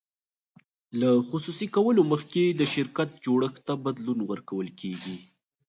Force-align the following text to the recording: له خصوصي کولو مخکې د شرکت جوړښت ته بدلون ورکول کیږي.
له 0.99 1.09
خصوصي 1.29 1.67
کولو 1.75 2.01
مخکې 2.11 2.43
د 2.49 2.61
شرکت 2.73 3.09
جوړښت 3.25 3.59
ته 3.67 3.73
بدلون 3.85 4.19
ورکول 4.31 4.67
کیږي. 4.79 5.15